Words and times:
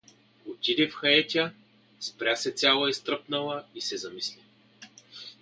Отиде 0.47 0.87
в 0.89 0.93
хаетя, 0.95 1.51
спря 1.99 2.35
се 2.35 2.51
цяла 2.51 2.89
изтръпнала 2.89 3.63
и 3.75 3.81
се 3.81 3.97
замисли. 3.97 4.41